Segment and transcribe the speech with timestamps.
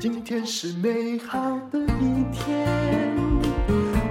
[0.00, 1.38] 今天是美好
[1.70, 2.66] 的一天，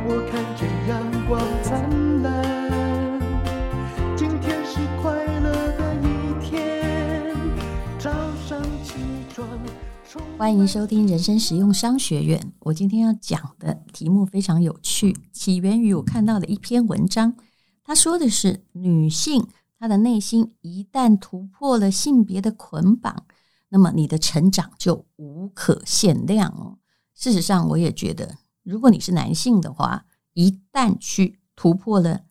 [0.06, 3.20] 我看见阳光灿烂。
[4.16, 7.36] 今天是快乐的一天，
[7.98, 8.12] 早
[8.48, 8.94] 上起
[9.34, 9.50] 床。
[10.38, 12.40] 欢迎收听人生实用商学院。
[12.60, 17.34] 我今天要讲的题目非常有趣，起源于我看到的一篇文章。
[17.84, 19.48] 他说的是，女性
[19.80, 23.26] 她的内心一旦突破了性别的捆绑。
[23.70, 26.78] 那么你的成长就无可限量哦。
[27.14, 32.22] 事实上，我也觉得，如果你是男性的话，一旦去突破了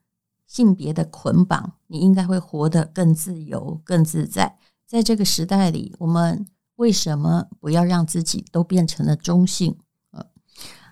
[0.46, 4.58] 性别的捆绑，你应该会活得更自由、更自在。
[4.86, 6.46] 在这个时代里，我们
[6.76, 9.78] 为什么不要让自己都变成了中性？
[10.10, 10.24] 呃，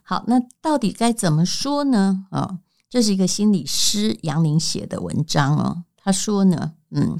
[0.02, 2.26] 好，那到底该怎么说呢？
[2.30, 5.84] 啊，这是一个心理师杨宁写的文章哦。
[5.96, 7.18] 他说呢，嗯，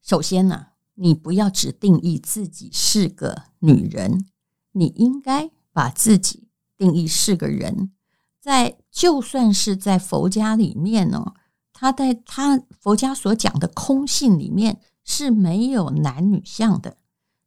[0.00, 0.68] 首先呢。
[1.02, 4.26] 你不要只定义自己是个女人，
[4.72, 7.90] 你应该把自己定义是个人。
[8.38, 11.32] 在就算是在佛家里面呢，
[11.72, 16.98] 他在他佛家所讲的空性里面是没有男女相的。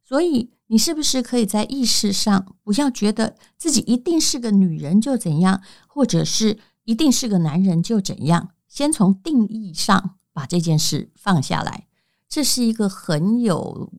[0.02, 8.50] 所以，你是不是可以在意识上不要觉得自己一定是个女人就怎样，或者是一定是个男人就怎样？
[8.66, 11.86] 先从定义上把这件事放下来。
[12.34, 13.92] 这是一个很有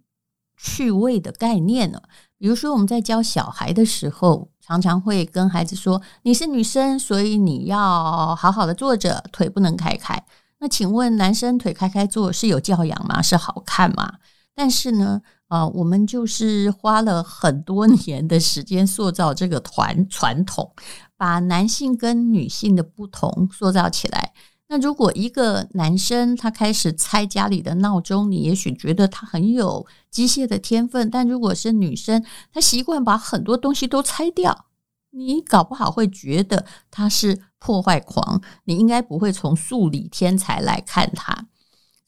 [0.57, 2.01] 趣味的概念呢。
[2.37, 10.21] 比如说，我们在教小孩的时候，常常会跟孩子说：“你是女生，所以你要好好的坐着，腿不能开开。”
[10.59, 13.21] 那请问，男生腿开开坐是有教养吗？
[13.21, 14.15] 是好看吗？
[14.53, 20.73] 但是呢，啊，我们就是花了很多年的时间塑造这个传传统，
[21.15, 24.33] 把男性跟女性的不同塑造起来。
[24.67, 34.65] 那如果一个男生他开始猜家里的闹钟，你也许觉得他很有机械的天分；但如果是女生，她习惯把很多东西都拆掉，
[35.11, 38.41] 你搞不好会觉得他是破坏狂。
[38.63, 41.47] 你应该不会从数理天才来看他。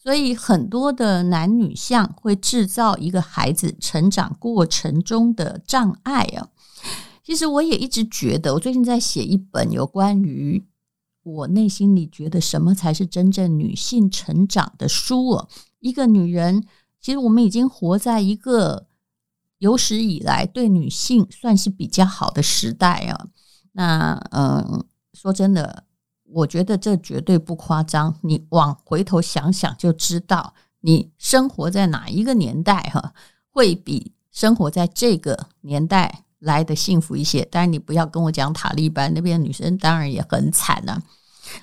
[0.01, 6.49] 所以很多的男女相会制造一个孩子成长过程中的障碍啊。
[7.23, 10.65] 其实我也一直觉得，我最近在写一本有关于。
[11.27, 15.49] 我内心里觉得什么才是真正女性成长的书哦？
[15.79, 16.63] 一个女人，
[17.01, 18.87] 其实我们已经活在一个
[19.57, 23.27] 有史以来对女性算是比较好的时代啊。
[23.73, 25.83] 那嗯，说真的，
[26.23, 28.15] 我觉得这绝对不夸张。
[28.21, 33.13] 你往回头想想就知道，你生活在哪一个年代哈，
[33.51, 37.43] 会比生活在这个年代来得幸福一些。
[37.45, 41.03] 当然，你不要跟我讲塔利班那边的女生，当然也很惨了啊。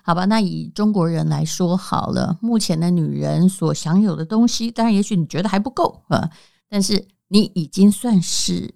[0.03, 6.31] 好吧，那以中国人来说好了，目前的女人所享有的东西，当然也许你觉得还不够啊，
[6.71, 8.73] 但是你已经算是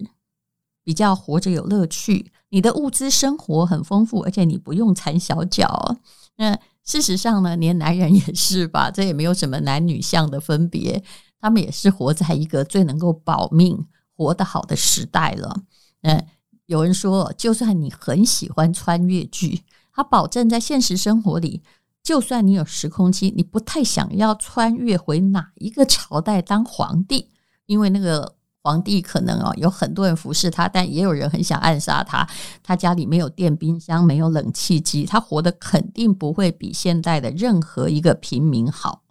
[0.83, 5.97] 比较活着有乐趣，你的物资生活很丰富，而且你不用缠小脚。
[6.37, 11.03] 那事实上呢，连男人也是吧，这也没有什么男女相的分别，
[11.41, 15.63] 他们也是活在一个最能够保命、活得好的时代了。
[16.01, 16.25] 嗯，
[16.65, 19.63] 有人说，就算你很喜欢穿越剧。
[19.91, 21.61] 他保证在现实生活里，
[22.01, 27.29] 就算你有时空机，你不太想要穿越回哪一个朝代当皇帝，
[27.65, 32.25] 因为那个皇帝可能哦有很多人服侍他，但也有人很想暗杀他。
[32.63, 39.03] 他家里没有电冰箱，没有冷气机，他活得肯定不会比现代的任何一个平民好。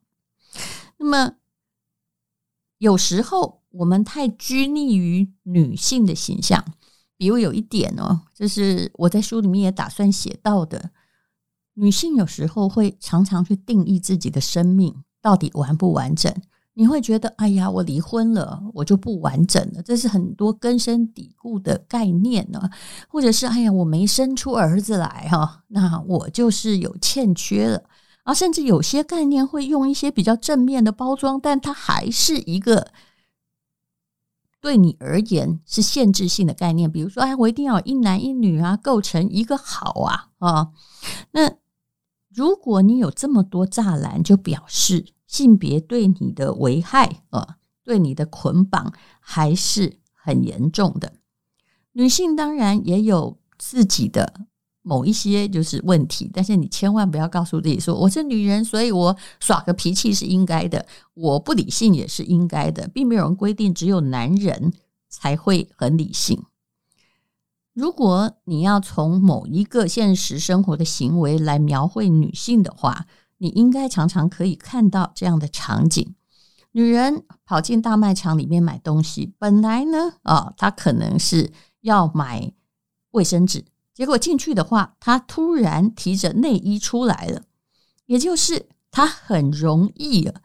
[0.97, 1.34] 那么
[2.78, 6.65] 有时候我们太拘泥于女性的形象。
[7.19, 10.91] 比如有一点哦，就是我在书里面也打算写到的，
[11.75, 16.33] 女性有时候会常常去定义自己的生命到底完不完整。
[16.75, 22.71] 你会觉得，哎呀，我离婚了，我就不完整了，这是很多根深蒂固的概念呢。
[23.09, 27.83] 或者是，哎呀，我没生出儿子来哈，那我就是有欠缺了。
[28.23, 32.93] 啊，甚至有些概念会用一些比较正面的包装，但它还是一个。
[34.60, 40.71] 对你而言是限制性的概念，比如说，哎，我一定要一男一女啊，构成一个好啊啊。
[41.33, 41.55] 那
[42.28, 51.15] 如果你有这么多栅栏，就表示性别对你的危害啊，对你的捆绑还是很严重的。
[51.93, 54.47] 女性当然也有自己的。
[54.89, 64.73] 某一些就是问题，但是你千万不要告诉自己说我是女人，所以我耍个脾气是应该的，我不理性也是应该的，并没有人规定只有男人
[65.11, 66.43] 才会很理性。
[67.75, 73.05] 如果你要从某一个现实生活的行为来描绘女性的话，
[73.37, 76.15] 你应该常常可以看到这样的场景。
[76.73, 81.53] 女人跑进大卖场里面买东西，本来呢，啊，她可能是
[81.83, 82.51] 要买
[83.11, 83.67] 卫生纸，
[83.98, 87.42] 结果进去的话，他突然提着内衣出来了，
[88.06, 90.41] 也就是他很容易啊，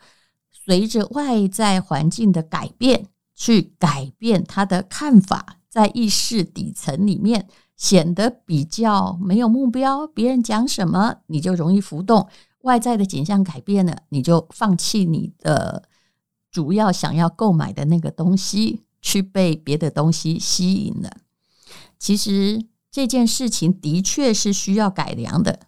[0.52, 7.48] 随着外在环境的改变去改变他的看法，在意识底层里面
[7.78, 12.28] 显得比较没有目标，别人讲什么你就容易浮动。
[12.62, 15.84] 外在的景象改变了，你就放弃你的
[16.50, 21.18] 主要想要购买的那个东西，去被别的东西吸引了。
[22.00, 25.62] 其实这件事情的确是需要改良的。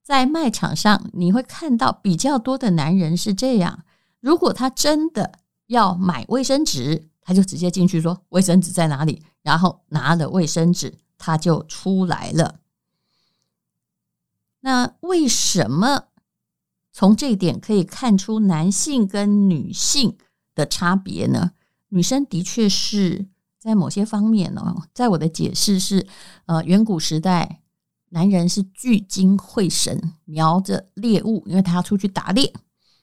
[0.00, 3.84] 在卖场上，你会看到比较多的男人是这样：
[4.20, 12.60] 如果他真的要买卫生纸，他就直接进去说：“卫生纸在哪里？”然后拿了卫生纸，他就出来了。
[14.60, 16.04] 那为什么？
[16.92, 20.16] 从这一点可以看出男性跟女性
[20.54, 21.50] 的差别呢？
[21.88, 23.26] 女生的确是
[23.62, 26.04] 在某些方面呢，在我的解释是，
[26.46, 27.60] 呃，远古时代
[28.08, 32.52] 男人是聚精会神瞄着猎物，因为他要出去打猎，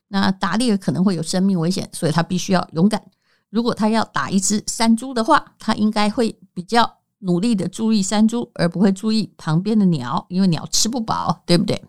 [0.10, 3.02] 那打猎可能会有生命危险，所以他必须要勇敢。
[3.50, 11.82] 如果他要打一只山猪的话，他应该会比较努力的注意山猪，而不会注意旁边的鸟，因为鸟吃不饱，对不对？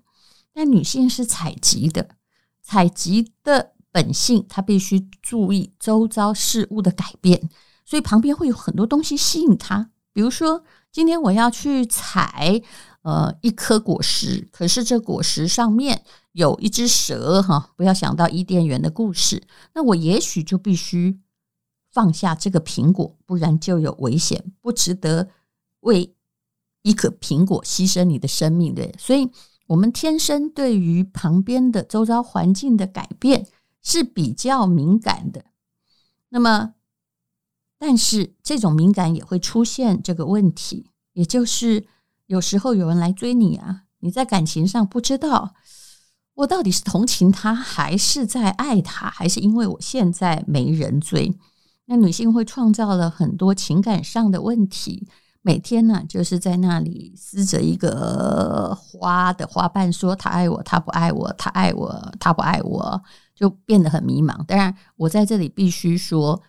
[0.54, 2.10] 但女性是采集的，
[2.62, 7.50] 采集的本性，她必须注意周遭事物的改变，
[7.90, 9.90] 所以旁边会有很多东西吸引他。
[10.12, 12.62] 比如说，今天我要去采
[13.02, 19.42] 呃一颗果实，可是这果实上面有一只蛇哈，不要想到伊甸园的故事，
[19.74, 21.18] 那我也许就必须
[21.90, 25.28] 放下这个苹果，不然就有危险，不值得
[25.80, 26.14] 为
[26.82, 29.28] 一颗苹果牺牲你的生命的，所以。
[29.66, 33.46] 我们天生对于旁边的周遭环境的改变
[33.80, 35.44] 是比较敏感的，
[36.30, 36.74] 那么，
[37.80, 41.86] 但是这种敏感也会出现这个问题，也就是
[42.26, 45.54] 有时候有人来追你啊，你在感情上不知道
[46.34, 51.34] 我到底是同情他，还是在爱他，还是因为我现在没人追，
[51.86, 55.08] 那女性会创造了很多情感上的问题。
[55.42, 63.02] 每天呢，就是在那里撕着一个花的花瓣，说他爱我，他不爱我，他爱我，他不爱我，
[63.34, 64.44] 就变得很迷茫。
[64.44, 66.42] 当然，我在这里必须说，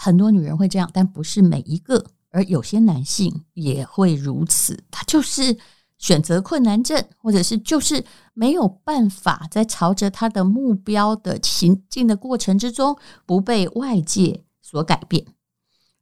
[0.00, 4.84] 很多女人会这样，但不是每一个，而有些男性也会如此。
[4.92, 5.58] 他就是
[5.98, 12.96] 选择困难症，或者是就是没有办法在朝着他的目标的前进的过程之中，
[13.26, 15.26] 不被外界所改变。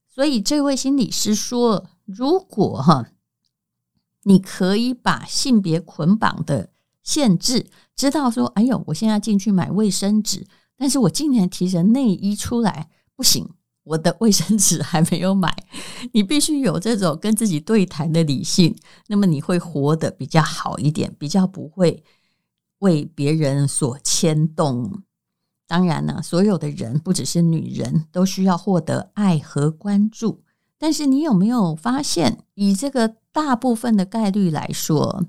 [0.06, 3.08] 所以这位心理师说：“如果哈，
[4.24, 6.68] 你可以把性别捆绑的
[7.02, 10.46] 限制，知道说，哎呦，我现在进去买卫生纸，
[10.76, 13.48] 但是我今年提着内衣出来，不行，
[13.86, 15.54] 我的卫生纸还没有买。
[16.12, 22.02] 你必须有这种跟自己对谈的理性，那么你会活得比较好一点，比较不会
[22.80, 25.02] 为别人所牵动。”
[25.68, 30.42] 当然呢，所有的人不只是女人，都需要获得爱和关注。
[30.78, 35.24] 但是你有没有发现，以这个大部分的概率来说，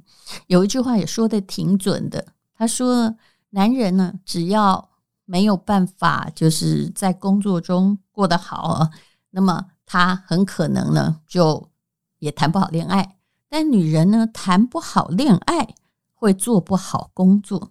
[0.48, 2.34] 有一句话也说得挺准的。
[2.54, 3.16] 他说
[3.52, 4.90] ：“男人呢，只要
[5.26, 8.90] 没有办法就是在工作中过得好，
[9.30, 11.70] 那么他很可能呢就
[12.18, 13.18] 也谈不好恋爱。
[13.48, 15.76] 但女人呢，谈不好恋爱
[16.16, 17.70] 会做不好工作。”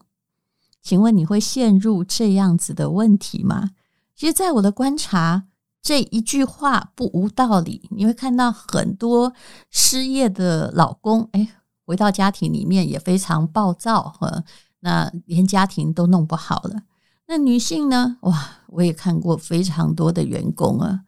[0.81, 3.73] 请问你会陷入这样子的问题吗？
[4.15, 5.49] 其实，在我的观察，
[5.83, 7.89] 这一句话不无道理。
[7.91, 9.33] 你会看到很多
[9.69, 14.45] 失业的老公，哎，回到家庭里面也非常暴躁，哈，
[14.79, 16.83] 那连家庭都弄不好了。
[17.27, 18.19] 那女性呢？
[18.21, 21.01] 哇，我也看过非常多的员工啊，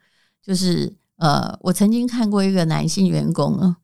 [0.43, 3.77] 就是呃，我曾经看过一个男性员工啊。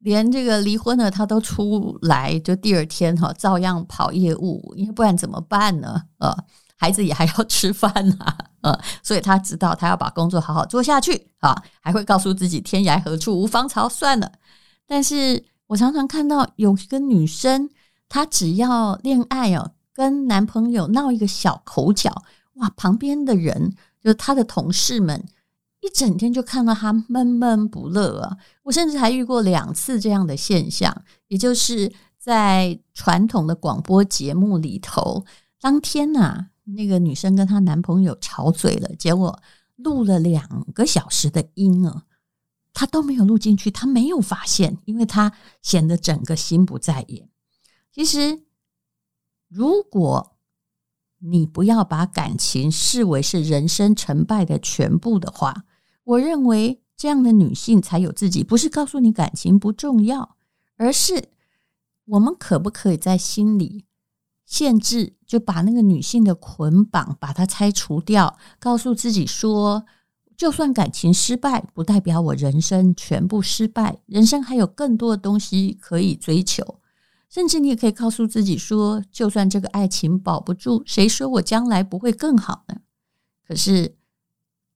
[0.00, 6.00] 连这个离婚了，他都出来，就第二天哈，照样跑业务，因为不然怎么办呢？
[6.18, 6.32] 呃，
[6.76, 14.30] 孩子也还要吃饭呐，呃，所以他知道他要把工作好好做下去啊，还会告诉自己天涯何处无芳草，算了。
[14.86, 17.68] 但是我常常看到有一个女生，
[18.08, 22.22] 她只要恋爱哦，跟男朋友闹一个小口角，
[22.56, 25.26] 哇，旁边的人就是她的同事们。
[25.80, 28.36] 一整天就看到他闷闷不乐啊！
[28.64, 35.24] 我甚至还遇过两次这样的现象，也就是在传统的广播节目里头，
[35.60, 39.38] 当天呐、啊，那个女生跟她男朋友吵嘴了，结果
[39.76, 42.04] 录了两个小时的音啊，
[42.72, 45.30] 她都没有录进去，她没有发现，因为她
[45.62, 47.28] 显得整个心不在焉。
[47.92, 48.40] 其实，
[49.46, 50.35] 如果
[51.18, 55.64] 你不要把感情视为是人生成败的全部的话，
[56.04, 58.44] 我认为这样的女性才有自己。
[58.44, 60.36] 不是告诉你感情不重要，
[60.76, 61.30] 而是
[62.04, 63.86] 我们可不可以在心里
[64.44, 69.84] 限制，就把那个女性的捆绑把它拆除掉，告诉自己说，
[70.36, 76.78] 就算感情失败，不代表我人生全部失败，人生还有更多的东西可以追求。
[77.28, 82.80] 甚至你也可以告诉自己说，就算这个爱情保不住，谁说我将来不会更好呢？
[83.46, 83.96] 可是，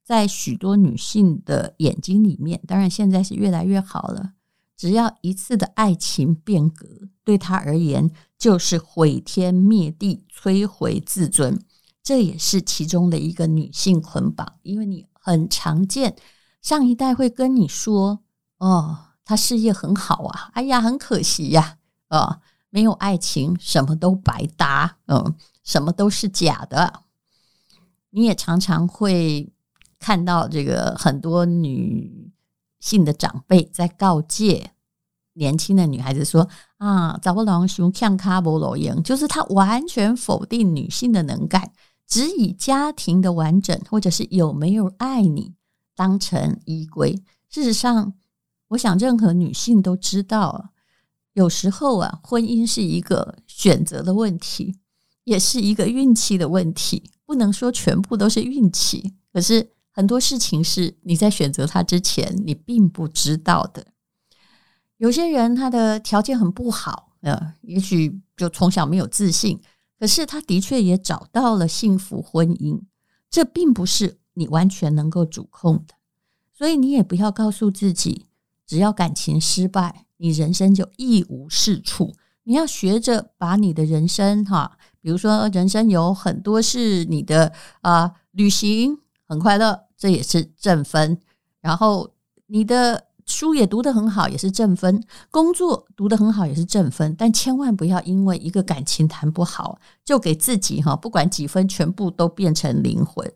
[0.05, 4.33] 在许多女性的眼睛里面，当然现在是越来越好了。
[4.77, 6.87] 只要一次的爱情变革，
[7.23, 11.61] 对她而言就是毁天灭地、摧毁自尊。
[12.03, 16.17] 这也是其中的一个女性捆绑，因为你很常见，
[16.63, 18.21] 上一代会跟你说
[18.59, 21.77] ：“哦，她事业很好啊，哎呀，很可惜呀。”，
[22.11, 27.03] 啊没有爱情，什么都白搭，嗯，什么都是假的。
[28.11, 29.53] 你也常常会
[29.99, 32.33] 看到这个很多女
[32.79, 34.73] 性的长辈在告诫
[35.35, 36.49] 年轻的女孩子说
[36.79, 41.73] ：“啊，找个老公看卡不老赢。”就是他完全否定女性的能干，
[42.07, 45.55] 只以家庭的完整或者是有没有爱你
[45.95, 47.15] 当成依归。
[47.49, 48.15] 事实上，
[48.69, 50.71] 我想任何女性都知道。
[51.35, 54.77] 有时候啊，婚姻是一个选择的问题，
[55.25, 57.11] 也是一个运气的问题。
[57.25, 63.87] 不能说全部都是运气，可是很多事情是你在选择他之前，你并不知道的。
[64.97, 69.61] 有些人他的条件很不好，呃，也许就从小没有自信，
[69.99, 72.81] 可是他的确也找到了幸福婚姻。
[73.31, 75.95] 这并不是你完全能够主控的，
[76.53, 78.27] 所以你也不要告诉自己，
[78.67, 80.07] 只要感情失败。
[80.21, 82.15] 你人生就一无是处。
[82.45, 91.19] 你要学着把你的人生哈，比如说人生有很多是你的啊、旅行很快乐，这也是正分。
[91.61, 92.11] 然后
[92.47, 95.03] 你的书也读得很好，也是正分。
[95.31, 97.15] 工作读得很好，也是正分。
[97.17, 103.33] 但千万不要因为一个感情谈不好，就给自己哈，不管几分，全部都变成零分。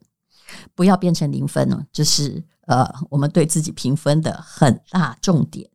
[0.75, 5.69] 不要变成零分哦，这是呃，我们对自己评分的很大重点。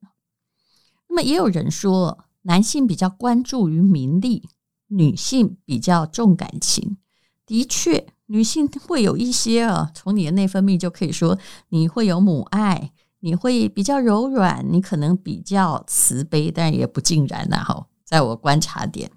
[1.09, 4.47] 那么也有人说，男性比较关注于名利，
[4.87, 6.97] 女性比较重感情。
[7.45, 11.37] 的确，女性会有一些啊，从你的内分泌就可以说，
[11.69, 17.57] 你会有母爱，你会比较柔软，你可能比较慈悲，但也不尽然呐。
[17.57, 19.11] 哈，在我观察点，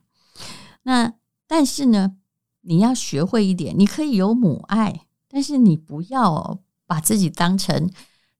[0.84, 1.12] 那
[1.46, 2.16] 但是呢，
[2.62, 7.90] 你要学会一点，你可以有母爱，但是你不要把自己当成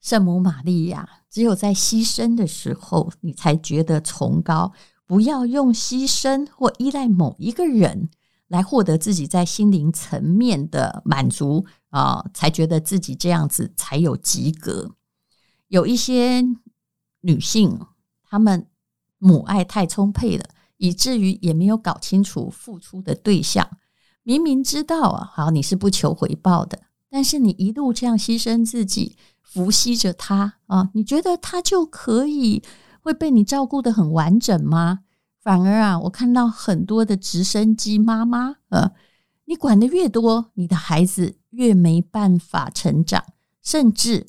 [0.03, 1.09] 圣母玛利亚。
[1.31, 4.75] 只有在牺牲的时候，你才觉得崇高。
[5.07, 8.09] 不要用牺牲或依赖某一个人
[8.49, 14.95] 来获得自己在心灵层面的满足啊，才觉得自己这样子才有及格。
[15.69, 16.43] 有一些
[17.21, 17.79] 女性，
[18.25, 18.67] 她们
[19.19, 20.45] 母爱太充沛了，
[20.79, 23.79] 以至于也没有搞清楚付出的对象。
[24.23, 26.81] 明明知道啊，好，你是不求回报的，
[27.13, 29.17] 但是你一路这样牺牲自己。
[29.43, 32.63] 伏羲着他啊，你觉得他就可以
[33.03, 35.01] 会被你照顾得很完整吗？
[35.43, 38.93] 反而啊，我看到很多的直升机妈妈，呃，
[39.45, 43.23] 你管得越多，你的孩子越没办法成长，
[43.63, 44.29] 甚至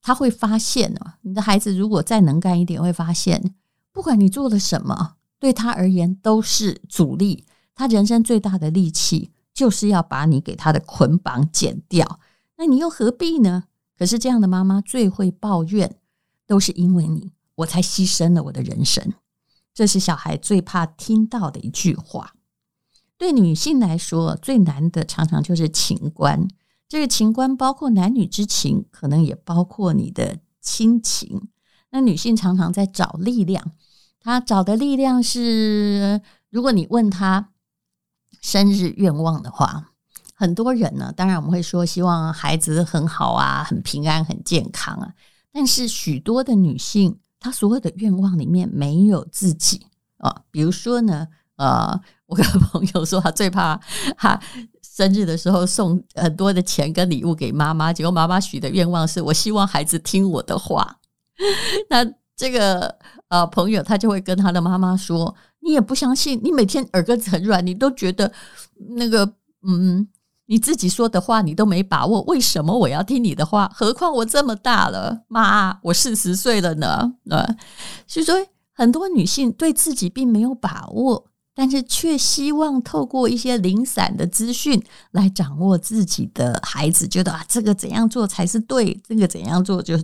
[0.00, 3.54] 他会发现啊，你的孩子如果再能干一点，会发现
[3.92, 7.44] 不管你做了什么，对他而言都是阻力。
[7.76, 12.20] 他人生最大的利器就是要把你给他的捆绑剪掉，
[12.56, 13.64] 那你又何必呢？
[13.98, 15.96] 可是这样的妈妈最会抱怨，
[16.46, 19.12] 都是因为你，我才牺牲了我的人生。
[19.74, 22.34] 这是小孩最怕听到的一句话。
[23.16, 26.48] 对女性来说，最难的常常就是情关。
[26.88, 31.48] 这个情关包括男女之情，可能也包括你的亲情。
[31.90, 33.72] 那女性常常在找力量，
[34.18, 37.51] 她找的力量是，如果你问她
[38.42, 39.88] 生日愿望的话。
[40.34, 45.14] 很多人呢，当然我们会说希望孩子很好啊，很平安、很健康啊。
[45.52, 49.86] 但是许多的女性，她所有的愿望里面没有自己
[50.18, 50.42] 啊。
[50.50, 53.78] 比如说呢，呃，我有个朋友说，他最怕
[54.16, 54.40] 他
[54.82, 60.98] 生日的时候送很多的钱跟礼物给妈妈，结果妈妈许的愿望是我希望孩子听我的话。
[61.88, 65.32] 那这个呃朋友他就会跟他的妈妈说
[65.62, 68.32] ：“你也不相信，你每天耳根子很软，你都觉得
[68.96, 69.34] 那个
[69.66, 70.08] 嗯。”
[70.46, 73.70] 你自己说的话你都没把握，为什么我要听你的话？
[73.74, 77.14] 何况我这么大了，妈，我四十岁了呢。
[77.30, 77.56] 呃，
[78.06, 78.34] 所以说
[78.74, 89.96] 很多女性对自己并没有把握，但是却希望透过一些零散的资讯来掌握自己的孩子，觉得啊，这个怎样做才是对，这个怎样做就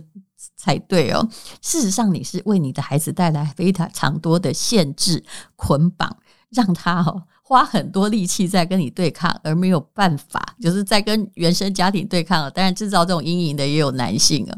[0.55, 1.27] 才对哦。
[1.61, 5.23] 事实上，你是为你的孩子带来非常多的限制、
[5.55, 6.17] 捆绑，
[6.49, 12.51] 让他哦花很多力气在跟你对抗，而没有办法，就是在跟原生家庭对抗。
[12.51, 14.57] 当然，制造这种阴影的也有男性啊。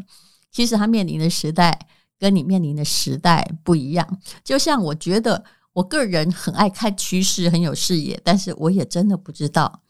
[0.51, 1.87] 其实他面临的时代
[2.19, 4.19] 跟你面临的时代不一样。
[4.43, 5.43] 就像我觉得。
[5.73, 9.83] 我个人很爱看趋势，很有视野，但是我也真的不知道，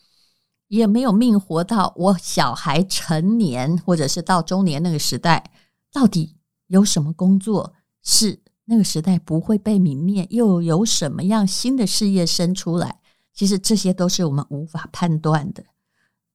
[0.68, 5.44] 也没有命活到我小孩成年，或者是到中年那个时代，
[5.92, 13.02] 到底有什么工作是那个时代不会被泯灭，又有什么样新的事业生出来？
[13.34, 15.66] 其实这些都是我们无法判断的。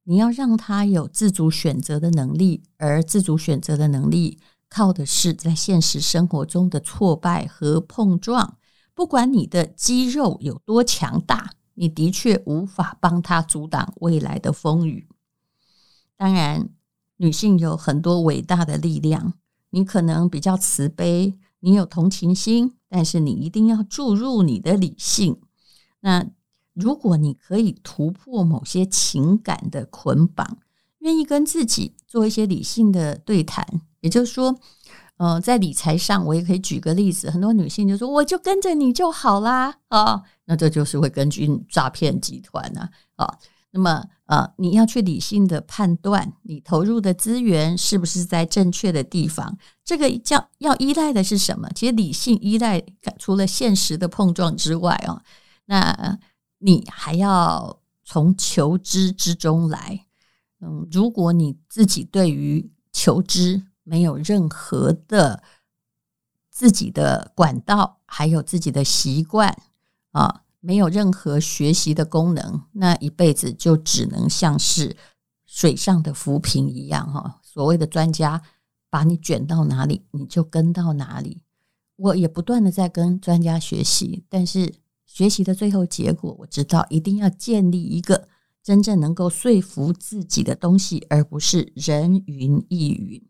[0.04, 8.58] 你要让他有自主选择的能力，而自主选择的能力靠的是在现实生活中的挫败和碰撞。
[8.94, 15.08] 不管你的肌肉有多强大，你的确无法帮他阻挡未来的风雨。
[16.16, 16.70] 当然，
[17.16, 19.34] 女性有很多伟大的力量。
[19.76, 25.38] 你可能比较慈悲，你有同情心，但是你一定要注入你的理性。
[26.00, 26.26] 那
[26.72, 30.56] 如果你可以突破某些情感的捆绑，
[31.00, 34.58] 愿意跟自己做一些理性的对谈，也就是说。
[35.18, 37.30] 呃，在理财上，我也可以举个例子。
[37.30, 43.38] 很多女性就说：“我就跟着你就好啦。”啊，那这就是会根据诈骗集团呐啊。
[43.76, 49.58] 那么，呃，你要去理性的判断你投入的资源是不是在正确的地方。
[49.84, 51.68] 这个叫要依赖的是什么？
[51.74, 52.82] 其实理性依赖
[53.18, 55.20] 除了现实的碰撞之外哦，
[55.66, 56.18] 那
[56.58, 60.06] 你还要从求知之中来。
[60.60, 65.42] 嗯，如果你自己对于求知，没有任何的
[66.48, 69.54] 自己的管道，还有自己的习惯
[70.12, 74.96] 啊，没有任何学习的功能，那一辈子就只能像是
[75.46, 77.40] 水上的浮萍一样哈。
[77.44, 78.42] 所谓的专家
[78.90, 81.44] 把你卷到哪里，你就跟到哪里。
[81.94, 84.74] 我也不断的在跟专家学习，但是
[85.06, 88.26] 学习的最后结果，我知道一定要建立一个
[88.60, 93.22] 真正能够说服自己的东西，而不是人云亦云。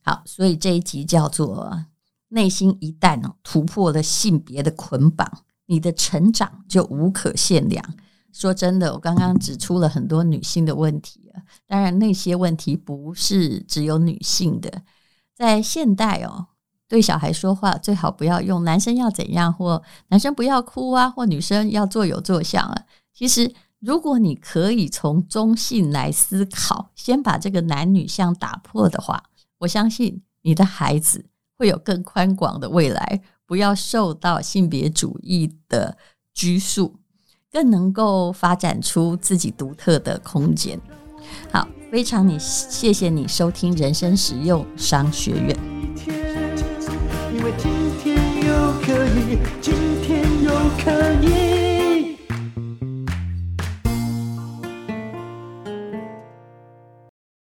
[0.00, 1.84] 好，所以这一集叫做
[2.30, 7.84] “内心一旦突破了性别的捆绑，你的成长就无可限量。”
[8.32, 11.32] 说真的，我刚刚指出了很多女性的问题，
[11.66, 14.82] 当然那些问题不是只有女性的。
[15.34, 16.48] 在现代哦，
[16.86, 22.84] 对小孩说话最好不要用“男生要怎样”或“男生不要哭啊”或“女生要做有做相啊”。
[23.14, 29.22] 其实，如果你可以从中性来思考，先把这个男女相打破的话。
[29.58, 31.24] 我相信你的孩子
[31.56, 35.96] 会有更宽广的未来，不要受到性别主义的
[36.34, 36.96] 拘束，
[37.52, 40.80] 更能够发展出自己独特的空间。
[41.52, 45.56] 好，非常你谢谢你收听人生实用商学院。
[47.56, 47.70] 今
[48.02, 50.50] 天又可以，今天又
[50.82, 51.45] 可以。